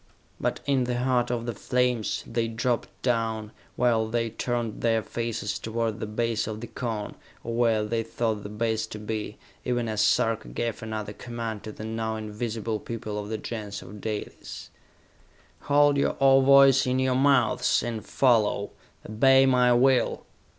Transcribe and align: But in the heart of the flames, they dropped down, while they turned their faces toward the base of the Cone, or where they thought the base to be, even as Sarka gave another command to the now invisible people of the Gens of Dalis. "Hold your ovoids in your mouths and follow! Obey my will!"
But 0.39 0.61
in 0.65 0.85
the 0.85 0.97
heart 0.97 1.29
of 1.29 1.45
the 1.45 1.53
flames, 1.53 2.23
they 2.25 2.47
dropped 2.47 2.89
down, 3.03 3.51
while 3.75 4.07
they 4.07 4.31
turned 4.31 4.81
their 4.81 5.03
faces 5.03 5.59
toward 5.59 5.99
the 5.99 6.07
base 6.07 6.47
of 6.47 6.59
the 6.59 6.65
Cone, 6.65 7.13
or 7.43 7.53
where 7.53 7.85
they 7.85 8.01
thought 8.01 8.41
the 8.41 8.49
base 8.49 8.87
to 8.87 8.97
be, 8.97 9.37
even 9.63 9.87
as 9.87 10.01
Sarka 10.01 10.47
gave 10.47 10.81
another 10.81 11.13
command 11.13 11.61
to 11.65 11.71
the 11.71 11.85
now 11.85 12.15
invisible 12.15 12.79
people 12.79 13.19
of 13.19 13.29
the 13.29 13.37
Gens 13.37 13.83
of 13.83 14.01
Dalis. 14.01 14.71
"Hold 15.69 15.97
your 15.97 16.17
ovoids 16.19 16.87
in 16.87 16.97
your 16.97 17.13
mouths 17.13 17.83
and 17.83 18.03
follow! 18.03 18.71
Obey 19.07 19.45
my 19.45 19.71
will!" 19.71 20.25